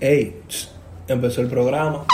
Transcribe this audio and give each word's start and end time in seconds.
Ey, 0.00 0.42
ch, 0.46 0.68
empezó 1.08 1.40
el 1.40 1.48
programa. 1.48 2.06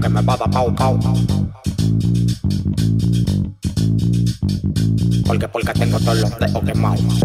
Que 0.00 0.08
me 0.08 0.22
va 0.22 0.34
a 0.34 0.36
dar 0.36 0.50
pau 0.50 0.74
pau. 0.74 0.98
Porque 5.26 5.48
porque 5.48 5.72
tengo 5.74 5.98
todos 6.00 6.20
los 6.20 6.38
dedos 6.38 6.64
quemados. 6.64 7.20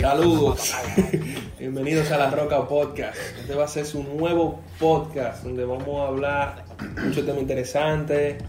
Saludos. 0.00 0.74
Bienvenidos 1.58 2.10
a 2.10 2.18
La 2.18 2.30
Roca 2.30 2.66
Podcast. 2.66 3.16
Este 3.40 3.54
va 3.54 3.64
a 3.64 3.68
ser 3.68 3.86
su 3.86 4.02
nuevo 4.02 4.60
podcast 4.78 5.44
donde 5.44 5.64
vamos 5.64 6.00
a 6.00 6.08
hablar 6.08 6.64
muchos 7.02 7.24
temas 7.24 7.40
interesantes. 7.40 8.42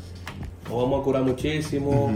Nos 0.69 0.81
vamos 0.81 1.01
a 1.01 1.03
curar 1.03 1.23
muchísimo. 1.23 2.07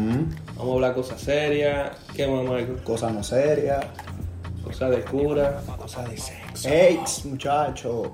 Vamos 0.56 0.72
a 0.72 0.74
hablar 0.74 0.94
cosas 0.96 1.22
serias. 1.22 1.92
¿Qué 2.16 2.28
más, 2.28 2.42
Michael? 2.44 2.82
Cosas 2.84 3.14
no 3.14 3.24
serias, 3.24 3.86
Cosas 4.64 4.92
de 4.92 5.02
cura. 5.04 5.62
cosas 5.80 6.10
de 6.10 6.18
sexo. 6.18 6.70
Ey, 6.70 7.00
muchacho. 7.26 8.14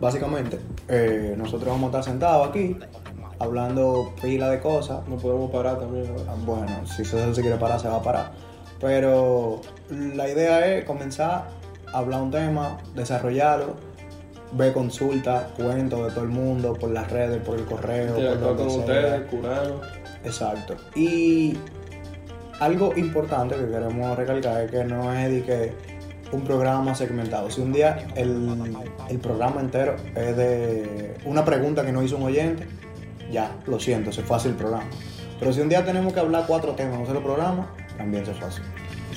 Básicamente, 0.00 0.58
eh, 0.88 1.34
nosotros 1.36 1.68
vamos 1.70 1.84
a 1.94 1.98
estar 1.98 2.04
sentados 2.12 2.48
aquí, 2.48 2.76
hablando 3.38 4.12
pila 4.20 4.50
de 4.50 4.58
cosas. 4.58 5.06
No 5.08 5.16
podemos 5.16 5.50
parar 5.50 5.78
también. 5.78 6.06
Ah, 6.28 6.34
Bueno, 6.44 6.84
si 6.86 7.04
se 7.04 7.32
quiere 7.40 7.56
parar, 7.56 7.78
se 7.78 7.88
va 7.88 7.96
a 7.96 8.02
parar. 8.02 8.32
Pero 8.80 9.60
la 9.90 10.28
idea 10.28 10.66
es 10.66 10.84
comenzar 10.84 11.48
a 11.92 11.98
hablar 11.98 12.22
un 12.22 12.30
tema, 12.32 12.78
desarrollarlo, 12.96 13.76
ver 14.52 14.72
consultas, 14.72 15.44
cuentos 15.56 16.06
de 16.06 16.10
todo 16.10 16.24
el 16.24 16.30
mundo, 16.30 16.74
por 16.74 16.90
las 16.90 17.10
redes, 17.10 17.40
por 17.42 17.58
el 17.58 17.64
correo, 17.64 18.14
por 18.14 18.22
Interactuar 18.22 18.56
con 18.56 18.66
ustedes, 18.66 19.30
curarnos. 19.30 19.86
Exacto. 20.24 20.76
Y 20.94 21.56
algo 22.60 22.92
importante 22.96 23.56
que 23.56 23.66
queremos 23.66 24.16
recalcar 24.16 24.62
es 24.62 24.70
que 24.70 24.84
no 24.84 25.12
es 25.12 25.30
de 25.30 25.42
que 25.42 25.72
un 26.32 26.42
programa 26.42 26.94
segmentado. 26.94 27.50
Si 27.50 27.60
un 27.60 27.72
día 27.72 28.06
el, 28.16 28.76
el 29.08 29.18
programa 29.18 29.60
entero 29.60 29.96
es 30.14 30.36
de 30.36 31.16
una 31.24 31.44
pregunta 31.44 31.84
que 31.84 31.92
nos 31.92 32.04
hizo 32.04 32.16
un 32.16 32.24
oyente, 32.24 32.66
ya, 33.30 33.56
lo 33.66 33.80
siento, 33.80 34.12
se 34.12 34.22
fue 34.22 34.36
así 34.36 34.48
el 34.48 34.54
programa. 34.54 34.88
Pero 35.38 35.52
si 35.52 35.60
un 35.60 35.68
día 35.68 35.84
tenemos 35.84 36.12
que 36.12 36.20
hablar 36.20 36.44
cuatro 36.46 36.72
temas 36.72 36.94
en 36.94 37.00
un 37.00 37.06
solo 37.06 37.22
programa, 37.22 37.74
también 37.96 38.24
se 38.24 38.32
fue 38.34 38.48
así. 38.48 38.62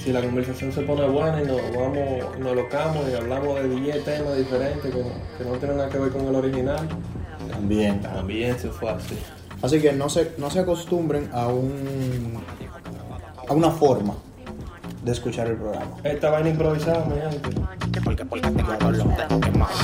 Si 0.06 0.14
la 0.14 0.22
conversación 0.22 0.72
se 0.72 0.81
pone 0.81 1.03
buena 1.08 1.42
y 1.42 1.48
nos 1.48 1.59
vamos, 1.75 2.38
nos 2.38 2.56
locamos 2.56 3.09
y 3.11 3.16
hablamos 3.16 3.56
de 3.56 3.67
10 3.67 4.06
temas 4.06 4.38
diferentes 4.38 4.84
que, 4.84 4.92
que 4.92 5.50
no 5.50 5.58
tienen 5.58 5.78
nada 5.78 5.89
que 5.89 5.97
ver 5.97 6.12
con 6.12 6.28
el 6.28 6.36
original, 6.36 6.88
También, 7.50 8.00
también 8.02 8.59
se 8.59 8.70
fue 8.70 8.92
así. 8.92 9.17
Así 9.64 9.81
que 9.81 9.94
no 9.94 10.08
se, 10.08 10.34
no 10.38 10.52
se 10.52 10.59
acostumbren 10.59 11.28
a 11.34 11.47
un 11.47 12.38
a 13.50 13.53
una 13.53 13.72
forma 13.72 14.13
de 15.03 15.12
escuchar 15.12 15.47
el 15.47 15.56
programa. 15.56 15.97
Esta 16.03 16.30
vaina 16.30 16.50
improvisada, 16.50 17.03
mi 17.06 17.19
gente. 17.19 17.50
porque 18.03 18.25
porque 18.25 18.47
tengo 18.51 18.74
los 18.74 18.97
dedos 18.97 19.41
quemados. 19.41 19.75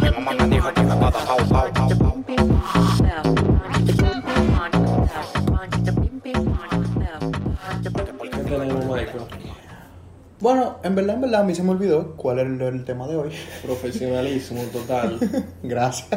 Mi 0.00 0.10
mamá 0.10 0.32
me 0.34 0.54
dijo 0.54 0.72
que 0.72 0.82
me 0.82 0.94
va 0.94 1.08
a 1.08 1.12
Bueno, 10.46 10.76
en 10.84 10.94
verdad, 10.94 11.16
en 11.16 11.22
verdad, 11.22 11.40
a 11.40 11.44
mí 11.44 11.56
se 11.56 11.64
me 11.64 11.72
olvidó 11.72 12.14
cuál 12.14 12.38
era 12.38 12.48
el, 12.48 12.62
el 12.62 12.84
tema 12.84 13.08
de 13.08 13.16
hoy. 13.16 13.30
Profesionalismo 13.64 14.62
total. 14.72 15.18
Gracias. 15.64 16.08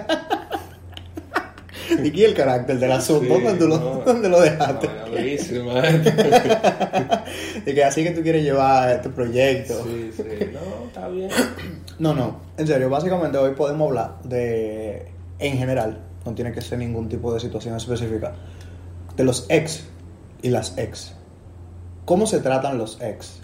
¿Y 2.04 2.12
qué 2.12 2.26
el 2.26 2.36
carácter 2.36 2.78
del 2.78 2.92
asunto? 2.92 3.38
Sí, 3.38 3.44
¿Dónde, 3.44 3.68
lo, 3.68 3.80
no. 3.80 4.02
dónde 4.06 4.30
lo 4.30 4.40
dejaste? 4.40 4.88
Y 7.66 7.74
que 7.74 7.84
así 7.84 8.04
que 8.04 8.12
tú 8.12 8.22
quieres 8.22 8.44
llevar 8.44 8.92
este 8.92 9.10
proyecto. 9.10 9.84
Sí, 9.84 10.12
sí. 10.16 10.24
No, 10.54 10.86
está 10.86 11.08
bien. 11.08 11.32
No, 11.98 12.14
no, 12.14 12.40
en 12.56 12.68
serio, 12.68 12.88
básicamente 12.88 13.40
hoy 13.40 13.56
podemos 13.56 13.88
hablar 13.90 14.22
de, 14.24 15.08
en 15.40 15.58
general, 15.58 16.04
no 16.24 16.36
tiene 16.36 16.52
que 16.52 16.62
ser 16.62 16.78
ningún 16.78 17.10
tipo 17.10 17.34
de 17.34 17.40
situación 17.40 17.76
específica, 17.76 18.36
de 19.18 19.24
los 19.24 19.48
ex 19.50 19.86
y 20.44 20.50
las 20.50 20.78
ex. 20.78 21.16
¿Cómo 22.06 22.28
se 22.28 22.40
tratan 22.42 22.78
los 22.78 23.02
ex? 23.02 23.42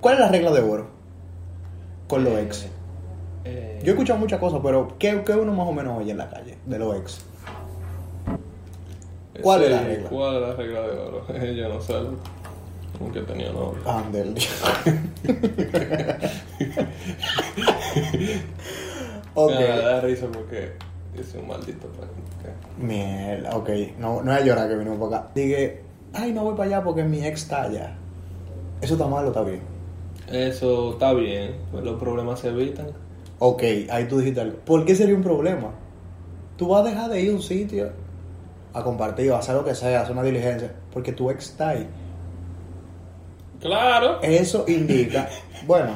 ¿Cuál 0.00 0.14
es 0.14 0.20
la 0.20 0.28
regla 0.28 0.50
de 0.52 0.60
oro 0.60 0.86
con 2.08 2.24
los 2.24 2.38
ex? 2.38 2.66
Eh, 3.44 3.80
Yo 3.82 3.88
he 3.88 3.94
escuchado 3.94 4.18
muchas 4.18 4.40
cosas, 4.40 4.60
pero 4.62 4.96
¿qué, 4.98 5.22
qué 5.24 5.32
uno 5.32 5.52
más 5.52 5.66
o 5.68 5.72
menos 5.72 5.98
oye 5.98 6.10
en 6.10 6.18
la 6.18 6.28
calle 6.28 6.58
de 6.66 6.78
los 6.78 6.96
ex? 6.96 7.24
¿Cuál 9.42 9.64
es 9.64 9.70
la 9.70 9.82
regla? 9.82 10.08
¿Cuál 10.08 10.36
es 10.36 10.40
la 10.42 10.54
regla 10.54 10.80
de 10.82 10.98
oro? 10.98 11.26
Yo 11.54 11.68
no 11.68 11.80
sé. 11.80 11.94
Nunca 13.00 13.20
tenido 13.26 13.52
novio. 13.52 13.78
Andel. 13.90 14.34
ok. 19.34 19.50
Me 19.50 19.66
da 19.66 20.00
risa 20.00 20.26
porque 20.32 20.72
hice 21.18 21.38
un 21.38 21.48
maldito. 21.48 21.88
Mierda, 22.78 23.54
ok. 23.56 23.68
No, 23.98 24.22
no 24.22 24.32
es 24.32 24.40
a 24.40 24.44
llorar 24.44 24.68
que 24.68 24.76
vinimos 24.76 24.98
para 24.98 25.22
acá. 25.22 25.30
Dije, 25.34 25.82
ay, 26.14 26.32
no 26.32 26.44
voy 26.44 26.54
para 26.56 26.68
allá 26.68 26.82
porque 26.84 27.04
mi 27.04 27.24
ex 27.24 27.42
está 27.42 27.64
allá. 27.64 27.96
¿Eso 28.80 28.94
está 28.94 29.06
mal 29.06 29.24
o 29.24 29.28
está 29.28 29.42
bien? 29.42 29.60
Eso 30.30 30.92
está 30.92 31.12
bien, 31.12 31.56
pues 31.70 31.84
los 31.84 31.98
problemas 32.00 32.40
se 32.40 32.48
evitan. 32.48 32.88
Ok, 33.38 33.62
ahí 33.90 34.06
tú 34.08 34.18
dijiste 34.18 34.40
algo. 34.40 34.58
¿Por 34.64 34.84
qué 34.84 34.94
sería 34.94 35.14
un 35.14 35.22
problema? 35.22 35.70
Tú 36.56 36.68
vas 36.68 36.84
a 36.84 36.88
dejar 36.88 37.10
de 37.10 37.20
ir 37.20 37.30
a 37.30 37.34
un 37.34 37.42
sitio 37.42 37.90
a 38.72 38.82
compartir, 38.82 39.32
a 39.32 39.38
hacer 39.38 39.54
lo 39.54 39.64
que 39.64 39.74
sea, 39.74 40.00
a 40.00 40.02
hacer 40.02 40.12
una 40.12 40.22
diligencia, 40.22 40.72
porque 40.92 41.12
tu 41.12 41.30
ex 41.30 41.50
está 41.50 41.70
ahí. 41.70 41.86
Claro. 43.60 44.20
Eso 44.22 44.64
indica, 44.68 45.28
bueno, 45.66 45.92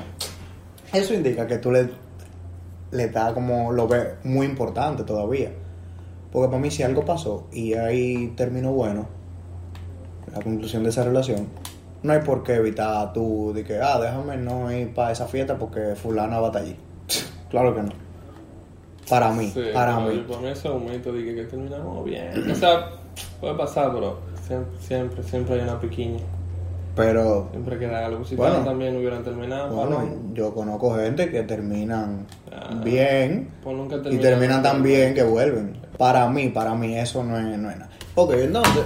eso 0.93 1.15
indica 1.15 1.47
que 1.47 1.59
tú 1.59 1.71
le, 1.71 1.91
le 2.91 3.09
das 3.09 3.33
como, 3.33 3.73
lo 3.73 3.87
ves 3.89 4.09
muy 4.25 4.47
importante 4.47 5.03
todavía. 5.05 5.51
Porque 6.33 6.49
para 6.49 6.61
mí 6.61 6.71
si 6.71 6.83
algo 6.83 7.05
pasó 7.05 7.49
y 7.53 7.75
ahí 7.75 8.33
terminó 8.37 8.73
bueno, 8.73 9.09
la 10.33 10.41
conclusión 10.41 10.85
de 10.85 10.91
esa 10.91 11.05
relación, 11.05 11.49
no 12.03 12.13
hay 12.13 12.21
por 12.21 12.43
qué 12.43 12.55
evitar 12.55 13.13
tú 13.13 13.53
de 13.55 13.65
que, 13.65 13.79
ah, 13.81 13.99
déjame 14.01 14.37
no 14.37 14.71
ir 14.73 14.93
para 14.95 15.13
esa 15.13 15.27
fiesta 15.27 15.59
porque 15.59 15.95
fulana 15.97 16.39
va 16.41 16.47
a 16.49 16.51
estar 16.51 16.63
allí. 16.63 16.77
claro 17.51 17.75
que 17.75 17.83
no. 17.83 17.91
Para 19.09 19.33
mí, 19.33 19.51
Sí, 19.53 19.63
para 19.75 19.99
mí. 20.01 20.25
Para 20.29 20.41
mí 20.41 20.49
eso 20.49 20.69
es 20.69 20.75
un 20.75 20.85
momento 20.85 21.13
de 21.13 21.25
que, 21.25 21.45
terminamos 21.45 22.05
bien. 22.05 22.51
O 22.51 22.55
sea, 22.55 22.91
puede 23.41 23.55
pasar, 23.55 23.93
pero 23.93 24.19
siempre, 24.47 24.79
siempre, 24.81 25.23
siempre 25.25 25.55
hay 25.57 25.61
una 25.63 25.81
piquiña. 25.81 26.21
Pero, 26.95 27.49
Siempre 27.53 27.79
queda 27.79 28.05
algo. 28.07 28.25
Si 28.25 28.35
Bueno. 28.37 28.65
también 28.65 28.97
hubieran 28.97 29.23
terminado, 29.23 29.75
bueno, 29.75 29.97
para 29.97 30.09
yo 30.35 30.53
conozco 30.53 30.97
gente 30.97 31.31
que 31.31 31.43
terminan 31.45 32.27
Ah. 32.53 32.81
bien 32.85 33.49
pues 33.63 33.77
nunca 33.77 33.97
y 34.11 34.19
terminan 34.19 34.63
tan 34.63 34.83
bien 34.83 35.15
que 35.15 35.23
vuelven. 35.23 35.77
Para 35.97 36.29
mí, 36.29 36.49
para 36.49 36.75
mí, 36.75 36.97
eso 36.97 37.23
no 37.23 37.39
es, 37.39 37.45
no 37.59 37.71
es 37.71 37.77
nada. 37.79 37.91
Ok, 38.17 38.33
entonces, 38.35 38.83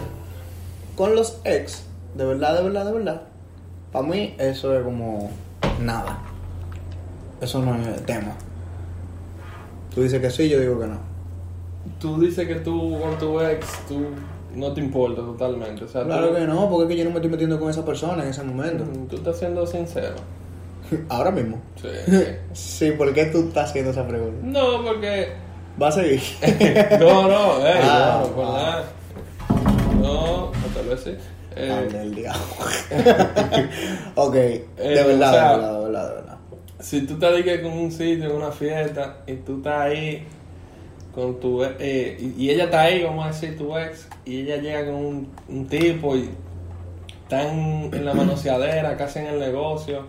con 0.97 1.15
los 1.15 1.41
ex, 1.45 1.87
de 2.15 2.25
verdad, 2.25 2.57
de 2.57 2.63
verdad, 2.65 2.85
de 2.87 2.93
verdad, 2.93 3.23
para 3.93 4.07
mí 4.07 4.35
eso 4.39 4.77
es 4.77 4.83
como 4.85 5.31
nada. 5.81 6.19
Eso 7.41 7.61
no 7.61 7.75
es 7.77 8.05
tema. 8.07 8.33
Tú 9.95 10.03
dices 10.03 10.21
que 10.21 10.31
sí, 10.31 10.49
yo 10.49 10.59
digo 10.61 10.81
que 10.81 10.87
no. 10.87 10.99
Tú 12.01 12.19
dices 12.21 12.47
que 12.49 12.57
tú 12.57 12.99
con 13.01 13.19
tu 13.19 13.41
ex, 13.41 13.67
tú 13.87 14.01
no 14.55 14.73
te 14.73 14.81
importa 14.81 15.21
totalmente. 15.21 15.85
O 15.85 15.89
sea, 15.89 16.05
Claro 16.05 16.29
tú, 16.29 16.35
que 16.35 16.41
no, 16.47 16.69
porque 16.71 16.85
es 16.85 16.89
que 16.91 16.97
yo 16.99 17.05
no 17.05 17.11
me 17.11 17.17
estoy 17.17 17.31
metiendo 17.31 17.59
con 17.61 17.69
esa 17.71 17.85
persona 17.85 18.23
en 18.23 18.31
ese 18.31 18.43
momento. 18.43 18.85
Mm, 18.85 19.07
Tú 19.09 19.17
estás 19.17 19.39
siendo 19.39 19.67
sincero. 19.67 20.15
Ahora 21.09 21.31
mismo. 21.31 21.59
Sí. 21.81 21.89
Sí, 22.53 22.91
¿por 22.93 23.13
qué 23.13 23.27
tú 23.27 23.49
estás 23.49 23.71
haciendo 23.71 23.91
esa 23.91 24.07
pregunta? 24.07 24.39
no, 24.43 24.83
porque. 24.85 25.33
¿Va 25.81 25.89
a 25.89 25.93
seguir? 25.93 26.21
No, 27.01 27.29
no, 27.29 27.67
eh, 27.67 27.81
Ah, 27.83 28.25
ah. 28.39 28.83
No, 30.01 30.51
tal 30.75 30.87
vez 30.89 31.01
sí. 31.01 31.17
Eh, 31.57 31.71
Ande 31.73 32.01
el 32.03 32.15
diablo. 32.15 32.43
ok, 34.17 34.33
de 34.35 34.55
Eh, 34.79 35.05
verdad, 35.05 35.29
o 35.29 35.33
sea- 35.33 35.51
de 35.51 35.57
verdad, 35.57 35.73
de 35.79 35.85
verdad, 35.85 36.09
de 36.09 36.15
verdad. 36.15 36.37
si 36.81 37.01
tú 37.07 37.15
estás 37.15 37.33
de 37.35 37.45
que 37.45 37.63
con 37.63 37.73
un 37.73 37.91
sitio, 37.93 38.25
en 38.31 38.33
una 38.37 38.51
fiesta, 38.53 39.19
y 39.27 39.35
tú 39.35 39.57
estás 39.59 39.81
ahí 39.83 40.27
con 41.15 41.39
tu 41.41 41.63
ex, 41.63 41.75
eh, 41.79 42.17
y, 42.37 42.45
y 42.45 42.51
ella 42.51 42.65
está 42.65 42.83
ahí, 42.83 43.03
vamos 43.05 43.25
a 43.25 43.29
decir, 43.29 43.57
tu 43.57 43.77
ex, 43.79 44.09
y 44.25 44.41
ella 44.41 44.57
llega 44.57 44.85
con 44.87 44.95
un, 44.97 45.29
un 45.49 45.67
tipo 45.69 46.17
y 46.17 46.29
están 47.23 47.91
en 47.95 48.05
la 48.05 48.15
manoseadera, 48.15 48.97
casi 48.97 49.21
en 49.21 49.27
el 49.27 49.39
negocio, 49.39 50.03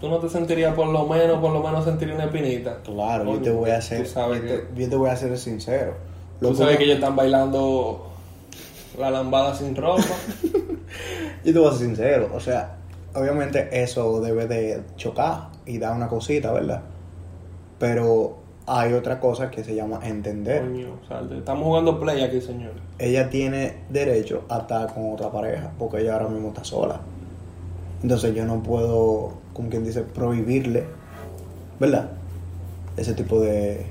tú 0.00 0.08
no 0.08 0.18
te 0.18 0.28
sentirías 0.28 0.74
por 0.74 0.88
lo 0.88 1.06
menos, 1.06 1.38
por 1.40 1.52
lo 1.52 1.62
menos 1.62 1.84
sentir 1.84 2.10
una 2.12 2.24
espinita. 2.24 2.78
Claro, 2.84 3.24
yo 3.34 3.40
te 3.40 3.50
voy 3.50 3.70
a 3.70 3.78
hacer, 3.78 4.06
Tú 4.06 4.14
yo, 4.18 4.32
que, 4.32 4.40
te, 4.40 4.64
yo 4.82 4.88
te 4.90 4.96
voy 4.96 5.10
a 5.10 5.16
ser 5.16 5.36
sincero. 5.38 5.94
tú 6.40 6.46
Loco, 6.46 6.56
sabes 6.58 6.76
que 6.76 6.84
ellos 6.84 6.96
están 6.96 7.14
bailando 7.16 8.07
la 8.98 9.10
lambada 9.10 9.54
sin 9.54 9.74
ropa. 9.74 10.02
Yo 11.44 11.52
te 11.52 11.58
voy 11.58 11.68
a 11.68 11.72
ser 11.72 11.86
sincero, 11.86 12.30
o 12.34 12.40
sea, 12.40 12.76
obviamente 13.14 13.68
eso 13.82 14.20
debe 14.20 14.46
de 14.46 14.82
chocar 14.96 15.48
y 15.66 15.78
dar 15.78 15.94
una 15.94 16.08
cosita, 16.08 16.52
¿verdad? 16.52 16.82
Pero 17.78 18.38
hay 18.66 18.92
otra 18.92 19.18
cosa 19.20 19.50
que 19.50 19.64
se 19.64 19.74
llama 19.74 20.00
entender. 20.02 20.62
Coño, 20.62 20.98
o 21.02 21.06
sea, 21.06 21.22
estamos 21.36 21.64
jugando 21.64 21.98
play 21.98 22.22
aquí, 22.22 22.40
señores. 22.40 22.82
Ella 22.98 23.30
tiene 23.30 23.78
derecho 23.88 24.44
a 24.48 24.58
estar 24.58 24.92
con 24.92 25.12
otra 25.12 25.30
pareja, 25.30 25.70
porque 25.78 26.00
ella 26.00 26.14
ahora 26.14 26.28
mismo 26.28 26.48
está 26.48 26.64
sola. 26.64 27.00
Entonces 28.02 28.34
yo 28.34 28.44
no 28.44 28.62
puedo, 28.62 29.32
como 29.52 29.70
quien 29.70 29.84
dice, 29.84 30.02
prohibirle, 30.02 30.84
¿verdad? 31.80 32.10
Ese 32.96 33.14
tipo 33.14 33.40
de, 33.40 33.86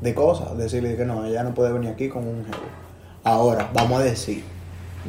de 0.00 0.14
cosas. 0.14 0.56
Decirle 0.56 0.96
que 0.96 1.04
no, 1.04 1.24
ella 1.24 1.42
no 1.42 1.54
puede 1.54 1.72
venir 1.72 1.90
aquí 1.90 2.08
con 2.08 2.26
un 2.26 2.44
jefe. 2.44 2.58
Ahora, 3.24 3.70
vamos 3.74 4.00
a 4.00 4.04
decir, 4.04 4.42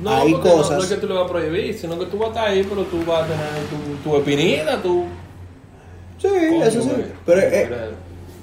No, 0.01 0.09
hay 0.09 0.31
no- 0.33 0.41
cosas... 0.41 0.77
No, 0.77 0.83
es 0.83 0.89
que 0.89 0.95
tú 0.97 1.07
le 1.07 1.13
vas 1.13 1.23
a 1.25 1.27
prohibir, 1.27 1.77
sino 1.77 1.97
que 1.97 2.05
tú 2.05 2.17
vas 2.17 2.27
a 2.27 2.31
estar 2.31 2.47
ahí, 2.49 2.63
pero 2.67 2.83
tú 2.83 3.03
vas 3.05 3.23
a 3.23 3.27
tener 3.27 3.47
tu, 4.03 4.09
tu 4.09 4.17
espinita, 4.17 4.81
tu. 4.81 5.05
Sí, 6.21 6.27
Coño, 6.27 6.63
eso 6.65 6.81
sí. 6.81 6.89
güey. 6.89 7.05
Pero, 7.25 7.41
es- 7.41 7.69
mira, 7.69 7.87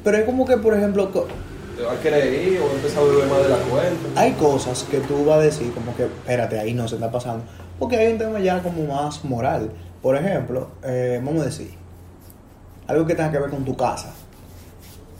pero 0.04 0.16
es 0.18 0.24
como 0.24 0.44
que, 0.46 0.56
por 0.56 0.74
ejemplo, 0.74 1.08
Te 1.08 1.82
vas 1.84 1.96
a 1.96 2.00
querer 2.00 2.32
ir 2.48 2.60
o 2.60 2.74
empezar 2.74 3.02
a 3.02 3.06
beber 3.06 3.26
más 3.28 3.42
de 3.42 3.48
la 3.50 3.56
cuenta. 3.58 4.20
hay 4.20 4.32
cosas 4.32 4.82
que 4.90 4.98
tú 4.98 5.24
vas 5.24 5.38
a 5.38 5.42
decir 5.42 5.72
como 5.72 5.94
que, 5.96 6.04
espérate, 6.04 6.58
ahí 6.58 6.74
no 6.74 6.88
se 6.88 6.96
está 6.96 7.10
pasando. 7.10 7.44
Porque 7.78 7.96
hay 7.96 8.12
un 8.12 8.18
tema 8.18 8.40
ya 8.40 8.60
como 8.62 8.84
más 8.92 9.24
moral. 9.24 9.70
Por 10.02 10.16
ejemplo, 10.16 10.70
eh, 10.82 11.20
vamos 11.22 11.42
a 11.42 11.46
decir, 11.46 11.70
algo 12.88 13.06
que 13.06 13.14
tenga 13.14 13.30
que 13.30 13.38
ver 13.38 13.50
con 13.50 13.64
tu 13.64 13.76
casa. 13.76 14.12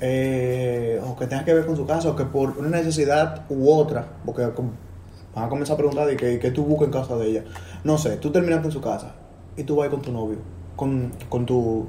Eh, 0.01 1.01
o 1.05 1.17
que 1.17 1.27
tenga 1.27 1.45
que 1.45 1.53
ver 1.53 1.67
con 1.67 1.77
su 1.77 1.87
casa, 1.87 2.11
o 2.11 2.17
que 2.17 2.25
por 2.25 2.57
una 2.59 2.69
necesidad 2.69 3.45
u 3.49 3.71
otra, 3.71 4.07
porque 4.25 4.43
van 4.43 5.45
a 5.45 5.49
comenzar 5.49 5.75
a 5.75 5.77
preguntar 5.77 6.07
de 6.07 6.17
que, 6.17 6.39
que 6.39 6.51
tú 6.51 6.65
buscas 6.65 6.87
en 6.87 6.93
casa 6.93 7.17
de 7.17 7.27
ella. 7.29 7.45
No 7.85 7.99
sé, 7.99 8.17
tú 8.17 8.31
terminaste 8.31 8.67
en 8.67 8.73
su 8.73 8.81
casa 8.81 9.15
y 9.57 9.65
tú 9.65 9.77
vas 9.77 9.89
con 9.89 10.03
tu 10.03 10.13
novio, 10.13 10.39
con, 10.77 11.13
con, 11.29 11.47
tu, 11.47 11.87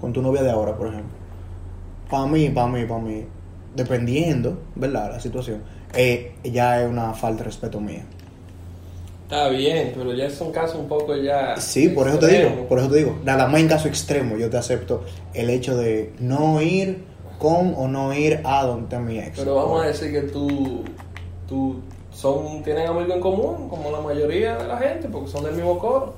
con 0.00 0.12
tu 0.12 0.22
novia 0.22 0.42
de 0.42 0.50
ahora, 0.50 0.76
por 0.76 0.88
ejemplo. 0.88 1.12
Para 2.10 2.26
mí, 2.26 2.50
para 2.50 2.66
mí, 2.66 2.84
para 2.84 3.00
mí, 3.00 3.24
dependiendo, 3.76 4.58
¿verdad? 4.74 5.12
La 5.12 5.20
situación, 5.20 5.62
eh, 5.94 6.34
ya 6.44 6.82
es 6.82 6.90
una 6.90 7.14
falta 7.14 7.38
de 7.38 7.44
respeto 7.44 7.80
mía. 7.80 8.04
Está 9.22 9.48
bien, 9.48 9.92
pero 9.96 10.12
ya 10.12 10.28
son 10.28 10.52
casos 10.52 10.76
un 10.76 10.88
poco 10.88 11.16
ya. 11.16 11.56
Sí, 11.56 11.88
por 11.88 12.06
eso 12.06 12.18
te 12.18 12.26
digo, 12.26 12.68
por 12.68 12.78
eso 12.78 12.90
te 12.90 12.98
digo, 12.98 13.18
nada 13.24 13.46
más 13.46 13.60
en 13.62 13.68
caso 13.68 13.88
extremo 13.88 14.36
yo 14.36 14.50
te 14.50 14.58
acepto 14.58 15.04
el 15.32 15.48
hecho 15.48 15.74
de 15.74 16.12
no 16.18 16.60
ir 16.60 17.11
con 17.42 17.74
o 17.76 17.88
no 17.88 18.14
ir 18.14 18.40
a 18.44 18.64
donde 18.64 18.84
está 18.84 19.00
mi 19.00 19.18
ex. 19.18 19.36
Pero 19.36 19.56
vamos 19.56 19.82
a 19.82 19.88
decir 19.88 20.12
que 20.12 20.20
tú. 20.28 20.84
tú 21.48 21.80
son, 22.12 22.62
tienen 22.62 22.86
amigos 22.86 23.16
en 23.16 23.20
común, 23.20 23.68
como 23.68 23.90
la 23.90 24.00
mayoría 24.00 24.56
de 24.58 24.68
la 24.68 24.78
gente, 24.78 25.08
porque 25.08 25.28
son 25.28 25.42
del 25.42 25.54
mismo 25.54 25.76
coro. 25.76 26.14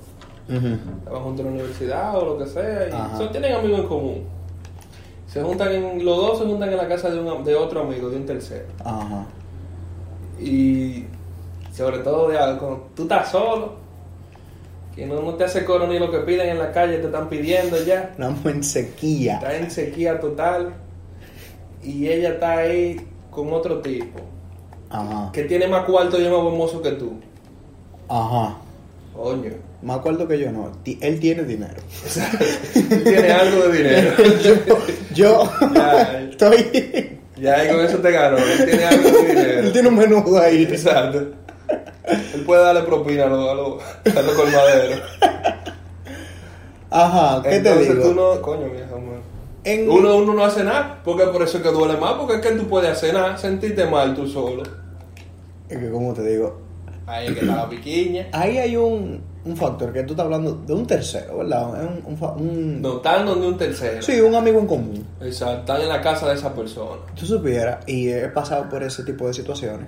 Ujú. 0.49 0.77
Estaban 0.99 1.23
juntos 1.23 1.41
en 1.41 1.47
la 1.47 1.53
universidad 1.53 2.19
o 2.19 2.25
lo 2.27 2.39
que 2.39 2.47
sea, 2.47 2.89
y 2.89 2.93
Ajá. 2.93 3.17
son, 3.17 3.33
tienen 3.33 3.55
amigos 3.55 3.81
en 3.81 3.87
común. 3.87 4.25
Se 5.27 5.43
juntan, 5.43 5.73
en, 5.73 6.05
los 6.05 6.17
dos 6.17 6.39
se 6.41 6.45
juntan 6.45 6.71
en 6.71 6.77
la 6.77 6.87
casa 6.87 7.09
de, 7.09 7.19
un, 7.19 7.43
de 7.43 7.55
otro 7.55 7.81
amigo, 7.81 8.11
de 8.11 8.17
un 8.17 8.27
tercero. 8.27 8.67
Ajá. 8.85 9.25
Y 10.39 11.05
sobre 11.73 11.99
todo 11.99 12.29
de 12.29 12.39
algo, 12.39 12.89
tú 12.95 13.05
estás 13.05 13.31
solo, 13.31 13.77
que 14.95 15.07
no, 15.07 15.23
no 15.23 15.35
te 15.35 15.45
hace 15.45 15.65
coro 15.65 15.87
ni 15.87 15.99
lo 15.99 16.11
que 16.11 16.19
piden 16.19 16.51
en 16.51 16.59
la 16.59 16.71
calle, 16.71 16.99
te 16.99 17.07
están 17.07 17.31
pidiendo 17.31 17.83
ya. 17.83 18.11
Estamos 18.11 18.45
en 18.45 18.63
sequía. 18.63 19.37
Está 19.37 19.57
en 19.57 19.71
sequía 19.71 20.21
total 20.21 20.84
y 21.85 22.09
ella 22.09 22.31
está 22.31 22.59
ahí 22.59 23.01
con 23.31 23.53
otro 23.53 23.81
tipo 23.81 24.21
Ajá. 24.91 25.31
que 25.33 25.45
tiene 25.45 25.67
más 25.69 25.85
cuarto 25.85 26.21
y 26.21 26.25
es 26.25 26.31
más 26.31 26.43
buen 26.43 26.57
mozo 26.57 26.81
que 26.83 26.93
tú. 26.93 27.15
Ajá. 28.09 28.57
Coño. 29.15 29.51
Más 29.83 29.99
acuerdo 29.99 30.27
que 30.27 30.39
yo 30.39 30.51
no. 30.51 30.73
Él 31.01 31.21
tiene 31.21 31.45
dinero. 31.45 31.75
Tú 32.75 33.03
tienes 33.05 33.31
algo 33.33 33.69
de 33.69 33.79
dinero. 33.79 34.13
Yo 35.15 35.43
Ya. 35.75 36.21
estoy. 36.31 37.19
Ya 37.37 37.55
ahí 37.57 37.69
con 37.69 37.81
eso 37.85 37.99
te 37.99 38.11
ganó. 38.11 38.39
Él 38.39 38.65
tiene 38.65 38.85
algo 38.85 39.11
de 39.11 39.19
Él 39.31 39.37
dinero. 39.37 39.73
tiene 39.73 39.89
un 39.89 39.95
menudo 39.97 40.39
ahí. 40.41 40.63
Exacto. 40.63 41.19
Él 42.07 42.41
puede 42.47 42.63
darle 42.63 42.83
propina 42.83 43.25
a 43.25 43.29
los, 43.29 43.83
a 43.83 44.19
a 44.19 44.23
los 44.23 44.33
colmaderos. 44.35 45.01
Ajá. 46.91 47.43
¿Qué 47.43 47.57
Entonces 47.57 47.89
te 47.89 47.95
digo? 47.95 48.09
tú 48.09 48.15
no. 48.15 48.41
Coño, 48.43 48.71
vieja. 48.71 48.89
En- 49.65 49.89
Uno, 49.91 50.17
uno 50.17 50.35
no 50.35 50.45
hace 50.45 50.63
nada, 50.63 51.01
porque 51.05 51.25
por 51.27 51.43
eso 51.43 51.57
es 51.59 51.63
que 51.63 51.71
duele 51.71 51.97
más, 51.99 52.13
porque 52.15 52.35
es 52.35 52.41
que 52.41 52.53
tú 52.53 52.67
puedes 52.69 52.91
hacer 52.91 53.15
nada, 53.15 53.37
sentirte 53.39 53.87
mal 53.87 54.15
tú 54.15 54.27
solo. 54.29 54.63
Es 55.69 55.79
que, 55.79 55.91
como 55.91 56.13
te 56.13 56.23
digo, 56.27 56.61
Ahí 57.07 57.27
es 57.29 57.33
que 57.35 57.41
está 57.41 57.57
la 57.57 57.69
piquiña. 57.69 58.29
ahí 58.33 58.59
hay 58.59 58.77
un, 58.77 59.21
un 59.45 59.57
factor 59.57 59.93
que 59.93 60.03
tú 60.05 60.13
estás 60.13 60.25
hablando 60.25 60.55
de 60.55 60.73
un 60.73 60.87
tercero, 60.87 61.39
¿verdad? 61.39 61.83
Es 61.83 61.91
un, 62.07 62.15
un 62.15 62.49
un- 62.49 62.83
No 62.83 62.97
están 62.97 63.27
donde 63.27 63.47
un 63.47 63.57
tercero. 63.59 64.01
Sí, 64.03 64.21
un 64.21 64.35
amigo 64.35 64.59
en 64.61 64.67
común. 64.67 65.07
Exacto, 65.21 65.61
están 65.61 65.81
en 65.83 65.89
la 65.89 66.01
casa 66.03 66.29
de 66.29 66.35
esa 66.35 66.55
persona. 66.55 67.01
Tú 67.19 67.25
supieras, 67.27 67.79
y 67.87 68.09
he 68.11 68.29
pasado 68.29 68.69
por 68.69 68.83
ese 68.83 69.03
tipo 69.05 69.27
de 69.27 69.35
situaciones, 69.35 69.87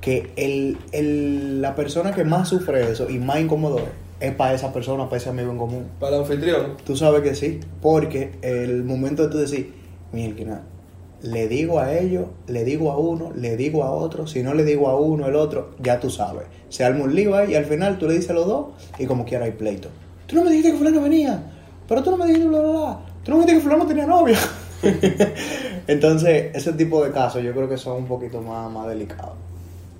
que 0.00 0.32
el, 0.36 0.78
el- 0.92 1.60
la 1.62 1.74
persona 1.74 2.12
que 2.14 2.24
más 2.24 2.48
sufre 2.48 2.90
eso 2.90 3.08
y 3.10 3.18
más 3.18 3.40
incómodo 3.40 3.78
es, 3.78 3.84
es 4.20 4.34
para 4.34 4.54
esa 4.54 4.72
persona, 4.72 5.04
para 5.04 5.16
ese 5.18 5.28
amigo 5.28 5.50
en 5.50 5.58
común. 5.58 5.86
Para 6.00 6.16
el 6.16 6.22
anfitrión. 6.22 6.76
Tú 6.84 6.96
sabes 6.96 7.22
que 7.22 7.34
sí, 7.34 7.60
porque 7.80 8.32
el 8.42 8.84
momento 8.84 9.24
de 9.24 9.28
tú 9.30 9.38
decir, 9.38 9.74
mira, 10.12 10.62
le 11.22 11.48
digo 11.48 11.80
a 11.80 11.94
ellos, 11.94 12.26
le 12.46 12.64
digo 12.64 12.90
a 12.92 12.98
uno, 12.98 13.32
le 13.34 13.56
digo 13.56 13.82
a 13.84 13.90
otro, 13.90 14.26
si 14.26 14.42
no 14.42 14.54
le 14.54 14.64
digo 14.64 14.88
a 14.88 14.98
uno, 14.98 15.26
el 15.26 15.36
otro, 15.36 15.70
ya 15.80 16.00
tú 16.00 16.10
sabes. 16.10 16.44
Se 16.68 16.84
arma 16.84 17.04
un 17.04 17.14
lío 17.14 17.34
ahí 17.36 17.52
y 17.52 17.54
al 17.54 17.64
final 17.64 17.98
tú 17.98 18.06
le 18.06 18.14
dices 18.14 18.30
a 18.30 18.34
los 18.34 18.46
dos 18.46 18.66
y 18.98 19.06
como 19.06 19.24
quiera 19.24 19.44
hay 19.44 19.52
pleito. 19.52 19.88
Tú 20.26 20.36
no 20.36 20.44
me 20.44 20.50
dijiste 20.50 20.72
que 20.72 20.78
fulano 20.78 21.00
venía, 21.00 21.42
pero 21.88 22.02
tú 22.02 22.10
no 22.10 22.18
me 22.18 22.26
dijiste 22.26 22.46
bla, 22.46 22.60
bla, 22.60 22.70
bla. 22.70 23.00
Tú 23.24 23.30
no 23.30 23.38
me 23.38 23.44
dijiste 23.44 23.60
que 23.60 23.64
fulano 23.68 23.86
tenía 23.86 24.06
novia. 24.06 24.38
Entonces, 25.86 26.54
ese 26.54 26.72
tipo 26.74 27.04
de 27.04 27.10
casos 27.10 27.42
yo 27.42 27.52
creo 27.52 27.68
que 27.68 27.78
son 27.78 27.96
un 27.96 28.06
poquito 28.06 28.40
más, 28.40 28.70
más 28.70 28.86
delicados. 28.86 29.47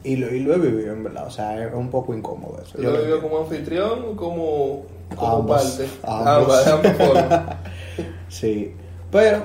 Y 0.04 0.16
lo, 0.16 0.32
y 0.32 0.40
lo 0.40 0.54
he 0.54 0.58
vivido, 0.58 0.92
en 0.92 1.04
verdad. 1.04 1.26
O 1.26 1.30
sea, 1.30 1.66
es 1.66 1.74
un 1.74 1.90
poco 1.90 2.14
incómodo 2.14 2.60
eso. 2.62 2.78
Lo 2.78 2.90
vivo 2.90 2.94
entiendo. 3.02 3.22
como 3.22 3.38
anfitrión 3.38 4.04
o 4.08 4.16
como, 4.16 4.82
como 5.16 5.36
Ambos, 5.36 5.62
parte. 5.64 5.88
ambos. 6.04 6.66
Ambas. 6.66 7.56
Sí, 8.28 8.74
pero 9.10 9.42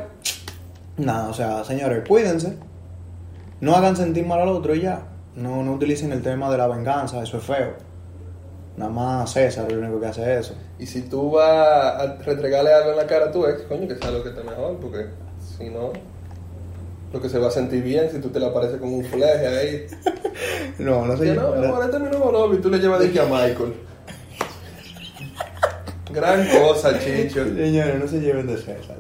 nada, 0.98 1.30
o 1.30 1.34
sea, 1.34 1.64
señores, 1.64 2.08
cuídense. 2.08 2.58
No 3.62 3.76
hagan 3.76 3.96
sentir 3.96 4.26
mal 4.26 4.42
al 4.42 4.50
otro 4.50 4.76
y 4.76 4.82
ya. 4.82 5.08
No, 5.36 5.64
no 5.64 5.74
utilicen 5.74 6.12
el 6.12 6.22
tema 6.22 6.52
de 6.52 6.58
la 6.58 6.68
venganza, 6.68 7.24
eso 7.24 7.38
es 7.38 7.44
feo. 7.44 7.74
Nada 8.76 8.92
más 8.92 9.32
César 9.32 9.66
es 9.68 9.74
el 9.74 9.80
único 9.80 10.00
que 10.00 10.08
hace 10.08 10.38
eso. 10.38 10.54
Y 10.78 10.86
si 10.86 11.04
tú 11.04 11.32
vas 11.32 11.48
a 12.02 12.16
retregarle 12.24 12.74
algo 12.74 12.92
en 12.92 12.98
la 12.98 13.08
cara 13.08 13.26
a 13.28 13.32
tu 13.32 13.46
ex, 13.46 13.62
coño, 13.64 13.88
que 13.88 13.96
sea 13.96 14.12
lo 14.12 14.22
que 14.22 14.30
esté 14.30 14.44
mejor, 14.44 14.78
porque 14.78 15.08
si 15.40 15.70
no, 15.70 15.92
lo 17.14 17.22
que 17.22 17.30
se 17.30 17.38
va 17.38 17.48
a 17.48 17.52
sentir 17.52 17.84
bien 17.84 18.10
si 18.12 18.20
tú 18.20 18.30
te 18.30 18.40
le 18.40 18.48
apareces 18.48 18.80
como 18.80 18.98
un 18.98 19.06
fleje 19.06 19.48
ahí. 19.48 19.86
No, 20.80 21.06
no 21.06 21.16
sé. 21.16 21.26
Que 21.26 21.34
no, 21.34 21.54
amor, 21.54 21.84
este 21.84 21.98
es 21.98 22.04
mi 22.04 22.10
nuevo 22.10 22.32
novio 22.32 22.58
y 22.58 22.62
tú 22.62 22.70
le 22.70 22.80
llevas 22.80 23.00
de 23.00 23.08
aquí 23.08 23.20
a 23.20 23.26
Michael. 23.26 23.74
Gran 26.12 26.48
cosa, 26.48 26.98
chicho. 27.00 27.46
Señores, 27.46 28.00
no 28.00 28.08
se 28.08 28.20
lleven 28.20 28.48
de 28.48 28.58
César. 28.58 28.98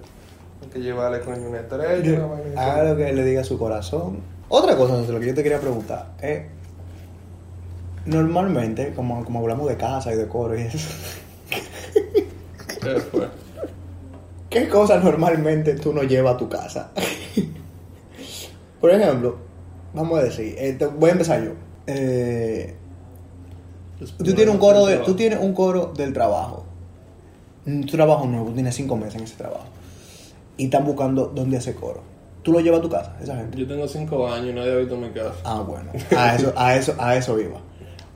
Hay 0.61 0.67
que 0.69 0.79
llevarle 0.79 1.21
coño 1.21 1.49
una 1.49 1.59
estrella. 1.59 2.27
Haga 2.55 2.83
lo 2.83 2.95
que 2.95 3.11
le 3.11 3.25
diga 3.25 3.43
su 3.43 3.57
corazón. 3.57 4.19
Otra 4.47 4.75
cosa, 4.75 4.97
lo 5.11 5.19
que 5.19 5.25
yo 5.25 5.33
te 5.33 5.41
quería 5.41 5.59
preguntar 5.59 6.11
es. 6.21 6.43
Normalmente, 8.05 8.93
como, 8.93 9.25
como 9.25 9.39
hablamos 9.39 9.67
de 9.67 9.75
casa 9.75 10.13
y 10.13 10.17
de 10.17 10.27
coro 10.27 10.55
y 10.57 10.61
eso, 10.61 10.77
¿Qué 12.81 12.99
fue? 12.99 13.27
¿qué 14.49 14.69
cosas 14.69 15.03
normalmente 15.03 15.73
tú 15.73 15.91
no 15.93 16.03
llevas 16.03 16.35
a 16.35 16.37
tu 16.37 16.47
casa? 16.47 16.91
Por 18.83 18.91
ejemplo, 18.91 19.37
vamos 19.93 20.19
a 20.19 20.23
decir, 20.23 20.55
eh, 20.57 20.73
te- 20.77 20.87
voy 20.87 21.07
a 21.07 21.13
empezar 21.13 21.41
yo. 21.41 21.51
Eh, 21.87 22.75
tú 24.17 24.33
tienes 24.33 24.49
un 24.53 24.57
coro 24.59 24.85
de, 24.85 24.97
tú 24.97 25.13
tienes 25.15 25.39
un 25.39 25.53
coro 25.53 25.93
del 25.95 26.11
trabajo. 26.11 26.65
Un 27.65 27.85
trabajo 27.85 28.25
nuevo, 28.27 28.47
tú 28.47 28.55
tienes 28.55 28.75
cinco 28.75 28.97
meses 28.97 29.15
en 29.15 29.23
ese 29.23 29.35
trabajo. 29.37 29.67
Y 30.57 30.65
están 30.65 30.83
buscando 30.83 31.27
dónde 31.33 31.55
hacer 31.55 31.75
coro. 31.75 32.01
Tú 32.41 32.51
lo 32.51 32.59
llevas 32.59 32.79
a 32.79 32.83
tu 32.83 32.89
casa, 32.89 33.15
esa 33.23 33.37
gente. 33.37 33.57
Yo 33.57 33.65
tengo 33.65 33.87
cinco 33.87 34.27
años 34.27 34.49
y 34.49 34.53
nadie 34.53 34.73
ha 34.73 34.75
visto 34.75 34.97
mi 34.97 35.11
casa. 35.11 35.33
Ah, 35.45 35.61
bueno. 35.65 35.89
A 36.17 36.35
eso, 36.35 36.51
a 36.57 36.75
eso, 36.75 36.93
a 36.99 37.15
eso 37.15 37.39
iba. 37.39 37.61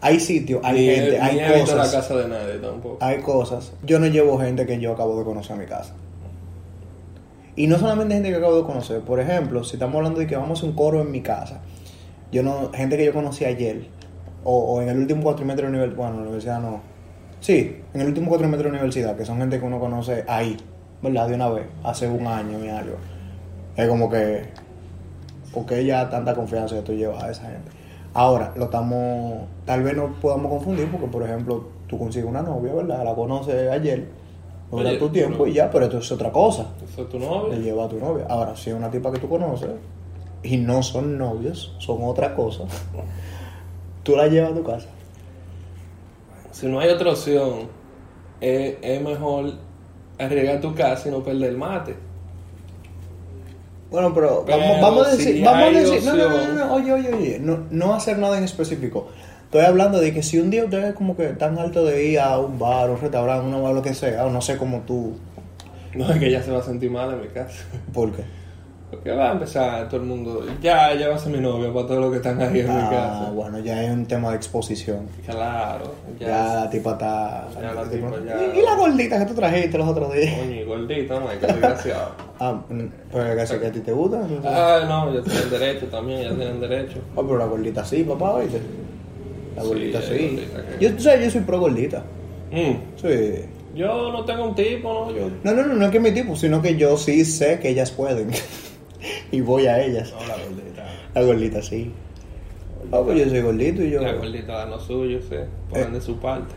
Hay 0.02 0.20
sitios, 0.20 0.60
hay 0.66 0.74
ni 0.82 0.86
gente, 0.86 1.16
he, 1.16 1.34
ni 1.34 1.40
he 1.40 1.54
visto 1.56 1.76
la 1.78 1.84
cosas. 1.84 1.96
casa 2.08 2.16
de 2.18 2.28
nadie 2.28 2.56
tampoco. 2.60 2.98
Hay 3.00 3.22
cosas. 3.22 3.72
Yo 3.84 4.00
no 4.00 4.08
llevo 4.08 4.38
gente 4.38 4.66
que 4.66 4.78
yo 4.82 4.92
acabo 4.92 5.18
de 5.18 5.24
conocer 5.24 5.54
a 5.54 5.60
mi 5.60 5.66
casa. 5.66 5.94
Y 7.58 7.66
no 7.66 7.80
solamente 7.80 8.14
gente 8.14 8.30
que 8.30 8.36
acabo 8.36 8.56
de 8.56 8.64
conocer. 8.64 9.02
Por 9.02 9.20
ejemplo, 9.20 9.64
si 9.64 9.74
estamos 9.74 9.96
hablando 9.96 10.20
de 10.20 10.28
que 10.28 10.36
vamos 10.36 10.62
a 10.62 10.66
un 10.68 10.74
coro 10.74 11.02
en 11.02 11.12
mi 11.12 11.22
casa, 11.22 11.60
yo 12.32 12.44
no, 12.44 12.72
gente 12.72 12.98
que 12.98 13.06
yo 13.06 13.14
conocí 13.14 13.46
ayer, 13.46 13.88
o, 14.44 14.80
en 14.80 14.90
el 14.90 15.00
último 15.00 15.24
cuatrimestre 15.24 15.66
de 15.66 15.70
universidad, 15.72 15.98
bueno, 15.98 16.18
la 16.18 16.22
universidad 16.22 16.62
no. 16.62 16.82
Sí, 17.40 17.82
en 17.96 18.02
el 18.02 18.08
último 18.08 18.30
cuatrimestre 18.30 18.70
de 18.70 18.76
universidad, 18.76 19.18
que 19.18 19.26
son 19.26 19.40
gente 19.40 19.60
que 19.60 19.66
uno 19.66 19.80
conoce 19.80 20.24
ahí, 20.28 20.56
¿verdad? 21.02 21.28
De 21.28 21.34
una 21.34 21.50
vez, 21.50 21.66
hace 21.84 22.08
un 22.08 22.28
año 22.28 22.64
y 22.64 22.70
algo. 22.70 22.98
Es 23.76 23.88
como 23.88 24.08
que, 24.08 24.44
porque 25.52 25.84
ya 25.84 26.12
tanta 26.12 26.36
confianza 26.36 26.76
que 26.76 26.84
tú 26.84 26.94
llevas 26.94 27.24
a 27.24 27.32
esa 27.32 27.42
gente. 27.42 27.72
Ahora, 28.14 28.54
lo 28.56 28.66
estamos, 28.66 29.48
tal 29.66 29.82
vez 29.82 29.96
no 29.96 30.14
podamos 30.22 30.52
confundir, 30.52 30.92
porque 30.92 31.08
por 31.08 31.24
ejemplo, 31.24 31.70
tú 31.88 31.98
consigues 31.98 32.30
una 32.30 32.44
novia, 32.44 32.72
¿verdad? 32.76 33.04
La 33.04 33.16
conoces 33.16 33.68
ayer, 33.72 34.06
da 34.72 34.98
tu 35.00 35.10
tiempo 35.10 35.46
no. 35.46 35.48
y 35.48 35.54
ya, 35.54 35.70
pero 35.72 35.86
esto 35.86 36.00
es 36.00 36.12
otra 36.12 36.32
cosa. 36.32 36.68
¿Eso 36.84 37.04
es 37.04 37.10
tu 37.10 37.20
Le 37.20 37.26
novio? 37.26 37.60
lleva 37.60 37.86
a 37.86 37.90
tu 37.90 38.00
novia. 38.00 38.26
Ahora, 38.30 38.56
si 38.56 38.70
es 38.70 38.76
una 38.76 38.92
tipa 38.92 39.12
que 39.12 39.20
tú 39.20 39.30
conoces 39.30 39.70
y 40.44 40.58
no 40.58 40.84
son 40.84 41.18
novios, 41.18 41.74
son 41.80 42.00
otra 42.04 42.36
cosa, 42.36 42.64
tú 44.04 44.16
la 44.16 44.28
llevas 44.28 44.52
a 44.52 44.56
tu 44.56 44.64
casa. 44.64 44.88
Si 46.52 46.68
no 46.68 46.80
hay 46.80 46.90
otra 46.90 47.12
opción, 47.12 47.68
es, 48.42 48.76
es 48.82 49.02
mejor 49.02 49.54
arriesgar 50.20 50.60
tu 50.60 50.74
casa 50.74 51.08
y 51.08 51.12
no 51.12 51.24
perder 51.24 51.52
el 51.52 51.58
mate. 51.58 51.96
Bueno, 53.90 54.14
pero, 54.14 54.44
Pero 54.46 54.58
vamos, 54.58 54.82
vamos 54.82 55.08
a 55.08 55.12
si 55.12 55.18
decir, 55.18 55.46
vamos 55.46 55.64
a 55.64 55.80
decir, 55.80 56.04
no, 56.04 56.16
no, 56.16 56.30
no, 56.30 56.54
no, 56.54 56.74
oye, 56.74 56.92
oye, 56.92 57.14
oye, 57.14 57.40
no, 57.40 57.60
no 57.70 57.94
hacer 57.94 58.18
nada 58.18 58.38
en 58.38 58.44
específico. 58.44 59.08
Estoy 59.48 59.62
hablando 59.62 60.00
de 60.00 60.14
que 60.14 60.24
si 60.24 60.40
un 60.40 60.50
día 60.50 60.66
ustedes 60.66 60.94
como 60.94 61.16
que 61.16 61.26
están 61.30 61.58
alto 61.58 61.86
de 61.86 62.04
ir 62.06 62.20
a 62.20 62.38
un 62.38 62.60
bar, 62.60 62.90
un 62.90 63.00
restaurante, 63.00 63.48
una 63.48 63.58
bar, 63.60 63.74
lo 63.74 63.82
que 63.82 63.94
sea, 63.94 64.26
o 64.26 64.30
no 64.30 64.42
sé 64.42 64.58
cómo 64.58 64.82
tú, 64.86 65.14
No 65.96 66.12
es 66.12 66.20
que 66.20 66.28
ella 66.28 66.44
se 66.44 66.52
va 66.52 66.60
a 66.60 66.64
sentir 66.64 66.92
mal 66.92 67.14
en 67.14 67.22
mi 67.22 67.28
casa. 67.30 67.64
¿por 67.94 68.12
qué? 68.12 68.24
Porque 68.92 69.12
va 69.12 69.30
a 69.30 69.32
empezar 69.34 69.88
todo 69.90 70.02
el 70.02 70.06
mundo. 70.08 70.46
Ya, 70.62 70.92
ella 70.92 71.10
va 71.10 71.16
a 71.16 71.20
ser 71.20 71.32
mi 71.32 71.40
novia 71.40 71.74
para 71.74 71.88
todos 71.88 72.00
los 72.02 72.12
que 72.12 72.18
están 72.18 72.42
ahí 72.42 72.60
en 72.62 72.68
mi 72.68 72.82
Ah, 72.82 72.90
casa. 72.90 73.32
bueno, 73.32 73.60
ya 73.60 73.84
es 73.84 73.92
un 73.92 74.06
tema 74.06 74.30
de 74.32 74.36
exposición. 74.38 75.08
Claro. 75.26 75.94
Ya, 76.20 76.28
Ya. 76.28 76.54
la 76.64 76.70
tipa 76.70 76.92
está... 76.92 77.48
Ya 77.62 77.74
la 77.74 77.84
tipo, 77.84 78.08
tipa 78.08 78.26
ya- 78.26 78.54
¿Y, 78.56 78.60
y 78.60 78.62
la 78.64 78.76
gordita 78.76 79.20
que 79.20 79.26
tú 79.26 79.34
trajiste 79.34 79.78
los 79.78 79.88
otros 79.90 80.14
días? 80.14 80.34
Y 80.50 80.64
gordita, 80.64 81.20
man, 81.22 81.38
que 81.40 81.48
desgraciado. 81.48 82.12
Ah, 82.40 82.52
mm, 82.70 82.82
pues 83.12 83.50
que 83.52 83.66
a 83.68 83.72
ti 83.72 83.80
te 83.80 83.92
gusta. 83.92 84.22
Ah, 84.46 84.82
no, 84.88 85.12
ya 85.14 85.22
tienen 85.24 85.50
derecho 85.50 85.86
también, 85.88 86.22
ya 86.22 86.30
tienen 86.36 86.60
derecho. 86.62 87.00
Ah, 87.14 87.22
pero 87.26 87.38
la 87.40 87.46
gordita 87.46 87.84
sí, 87.84 88.04
papá, 88.04 88.34
oíste. 88.36 88.62
La 89.58 89.64
gordita 89.64 90.02
sí. 90.02 90.10
gordita 90.10 90.80
Yo, 90.80 90.94
tú 90.96 91.04
sabes, 91.04 91.26
yo 91.26 91.32
soy 91.32 91.42
pro 91.42 91.60
gordita. 91.60 92.04
Mm, 92.52 92.98
Sí. 93.02 93.46
Yo 93.76 94.12
no 94.12 94.26
tengo 94.26 94.46
un 94.46 94.56
tipo, 94.56 94.92
¿no? 94.92 95.12
Yo. 95.16 95.30
No, 95.44 95.54
no, 95.54 95.64
no, 95.68 95.74
no 95.76 95.86
es 95.86 95.92
que 95.92 96.00
mi 96.00 96.12
tipo, 96.12 96.36
sino 96.36 96.62
que 96.62 96.78
yo 96.78 96.98
sí 96.98 97.24
sé 97.26 97.60
que 97.60 97.70
ellas 97.70 97.92
pueden. 97.92 98.32
y 99.32 99.42
voy 99.42 99.68
a 99.68 99.80
ellas. 99.84 100.12
No, 100.14 100.26
la 100.26 100.44
gordita. 100.44 100.86
La 101.14 101.22
gordita 101.22 101.62
sí. 101.62 101.92
Ah, 102.92 103.02
pues 103.04 103.20
yo 103.20 103.30
soy 103.30 103.42
gordito 103.42 103.84
y 103.84 103.92
yo. 103.92 104.02
La 104.02 104.14
gordita 104.14 104.54
da 104.54 104.66
lo 104.66 104.80
suyo, 104.80 105.20
sí. 105.22 105.36
Ponen 105.70 105.94
de 105.94 106.02
su 106.02 106.18
parte. 106.18 106.56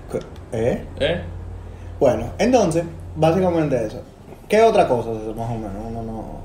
¿Eh? 0.52 0.82
¿Eh? 1.00 1.20
Bueno, 1.98 2.32
entonces, 2.38 2.84
básicamente 3.16 3.84
eso. 3.84 4.02
¿Qué 4.48 4.62
otra 4.62 4.88
cosa 4.88 5.10
más 5.10 5.50
o 5.50 5.54
menos? 5.54 5.76
Uno 5.88 6.02
no. 6.02 6.40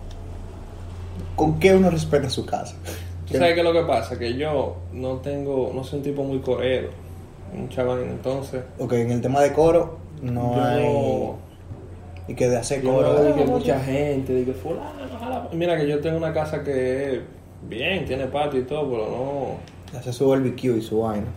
¿Con 1.35 1.59
qué 1.59 1.73
uno 1.75 1.89
respeta 1.89 2.29
su 2.29 2.45
casa? 2.45 2.75
¿Tú 3.27 3.37
sabes 3.37 3.53
qué 3.53 3.59
es 3.59 3.65
lo 3.65 3.73
que 3.73 3.81
pasa? 3.81 4.17
Que 4.19 4.35
yo 4.35 4.75
no 4.93 5.15
tengo, 5.17 5.71
no 5.73 5.83
soy 5.83 5.99
un 5.99 6.03
tipo 6.03 6.23
muy 6.23 6.39
corero. 6.39 6.89
Un 7.53 7.69
chaval, 7.69 8.03
entonces. 8.03 8.61
Ok, 8.79 8.93
en 8.93 9.11
el 9.11 9.21
tema 9.21 9.41
de 9.41 9.53
coro, 9.53 9.97
no 10.21 10.55
yo 10.55 10.63
hay. 10.63 12.31
Y 12.31 12.35
que 12.35 12.49
de 12.49 12.57
hacer 12.57 12.83
coro. 12.83 13.13
no 13.23 13.35
que 13.35 13.45
mucha 13.45 13.79
gente 13.79 14.33
dice, 14.33 14.53
fulano, 14.53 14.89
ojalá. 15.15 15.47
Mira 15.53 15.77
que 15.77 15.87
yo 15.87 15.99
tengo 16.01 16.17
una 16.17 16.33
casa 16.33 16.63
que 16.63 17.15
es 17.15 17.21
bien, 17.67 18.05
tiene 18.05 18.25
patio 18.27 18.59
y 18.59 18.63
todo, 18.63 18.89
pero 18.89 19.97
Hacer 19.97 20.13
su 20.13 20.27
barbecue 20.27 20.77
y 20.77 20.81
su 20.81 20.99
vaina. 21.01 21.27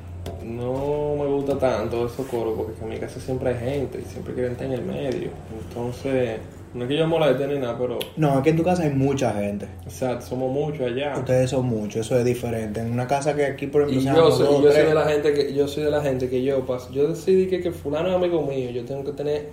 no, 0.43 1.15
no 1.17 1.25
me 1.25 1.31
gusta 1.31 1.59
tanto 1.59 2.07
esos 2.07 2.27
coros, 2.27 2.55
porque 2.57 2.73
en 2.83 2.89
mi 2.89 2.99
casa 2.99 3.21
siempre 3.21 3.51
hay 3.51 3.59
gente 3.59 4.01
y 4.01 4.05
siempre 4.11 4.35
quieren 4.35 4.53
estar 4.53 4.67
en 4.67 4.73
el 4.73 4.83
medio. 4.83 5.31
Entonces, 5.69 6.41
no 6.75 6.85
es 6.85 6.89
que 6.89 6.97
yo 6.97 7.07
moleste 7.07 7.47
ni 7.47 7.59
nada, 7.59 7.77
pero, 7.79 7.99
No, 8.17 8.43
que 8.43 8.51
en 8.51 8.57
tu 8.57 8.63
casa 8.63 8.83
hay 8.83 8.91
mucha 8.91 9.33
gente. 9.33 9.67
o 9.87 9.91
sea, 9.91 10.21
somos 10.21 10.53
muchos 10.53 10.87
allá. 10.87 11.15
Ustedes 11.17 11.51
son 11.51 11.67
muchos, 11.67 12.07
eso 12.07 12.19
es 12.19 12.25
diferente. 12.25 12.81
En 12.81 12.93
una 12.93 13.07
casa 13.07 13.35
que 13.35 13.47
aquí, 13.47 13.67
por 13.67 13.83
ejemplo, 13.83 14.01
Y 14.01 14.05
yo 14.17 14.31
soy, 14.31 14.47
dos, 14.47 14.63
yo 14.63 14.73
soy 14.73 14.83
de 14.85 14.95
la 14.95 15.05
gente 15.05 15.33
que 15.33 15.55
yo 15.55 15.69
soy 15.69 15.85
de 15.85 15.91
la 15.91 16.03
gente 16.03 16.29
que 16.29 16.43
yo 16.43 16.65
paso. 16.67 16.91
Yo 16.93 17.09
decidí 17.09 17.47
que, 17.47 17.61
que 17.61 17.73
fulano 17.73 18.09
es 18.09 18.15
amigo 18.15 18.43
mío, 18.43 18.71
yo 18.71 18.85
tengo 18.85 19.05
que 19.05 19.13
tener 19.13 19.51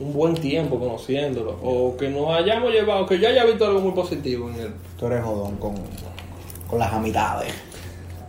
un 0.00 0.12
buen 0.14 0.34
tiempo 0.34 0.78
conociéndolo 0.78 1.58
o 1.62 1.94
que 1.96 2.08
nos 2.08 2.30
hayamos 2.30 2.72
llevado, 2.72 3.04
que 3.06 3.18
yo 3.18 3.28
haya 3.28 3.44
visto 3.44 3.66
algo 3.66 3.80
muy 3.80 3.92
positivo 3.92 4.48
en 4.48 4.60
él. 4.60 4.72
tú 4.98 5.06
eres 5.06 5.22
jodón 5.22 5.56
con, 5.56 5.74
con 6.68 6.78
las 6.78 6.92
amistades. 6.92 7.52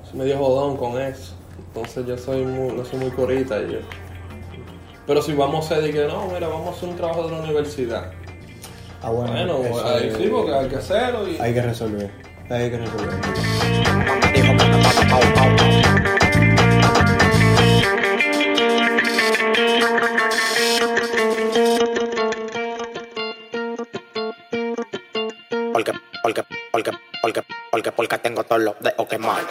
Soy 0.10 0.20
medio 0.20 0.38
jodón 0.38 0.76
con 0.76 1.02
eso. 1.02 1.34
Entonces 1.74 2.06
yo 2.06 2.18
soy 2.18 2.44
muy, 2.44 2.76
no 2.76 2.84
soy 2.84 3.00
muy 3.00 3.12
corita 3.12 3.62
yo. 3.62 3.80
Pero 5.08 5.22
si 5.22 5.34
vamos 5.34 5.70
a 5.72 5.76
decir 5.80 5.94
que 5.94 6.06
no, 6.08 6.28
mira, 6.28 6.48
vamos 6.48 6.68
a 6.68 6.78
hacer 6.78 6.90
un 6.90 6.96
trabajo 6.96 7.24
de 7.26 7.32
la 7.32 7.40
universidad. 7.44 8.12
Ah, 9.02 9.10
bueno, 9.10 9.58
Bueno, 9.58 9.80
ahí 9.88 10.08
es- 10.08 10.18
sí, 10.18 10.28
porque 10.32 10.54
hay 10.54 10.68
que 10.68 10.76
hacerlo 10.76 11.28
y 11.28 11.38
hay 11.40 11.54
que 11.54 11.62
resolver. 11.62 12.12
Hay 12.50 12.70
que 12.70 12.78
resolver. 12.78 14.22
Porque, 25.74 25.92
porque, 26.24 26.44
porque, 26.72 26.92
porque, 27.22 27.42
porque, 27.72 27.92
porque 27.92 28.18
tengo 28.20 28.44
todos 28.44 28.62
los 28.62 28.76
dedos 28.80 29.08
quemados. 29.08 29.46